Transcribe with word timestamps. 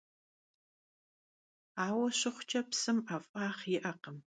Aue 1.85 2.07
şıxhuç'i, 2.19 2.61
psım 2.69 2.97
'ef'ağ 3.07 3.45
yi'ekhım! 3.71 4.17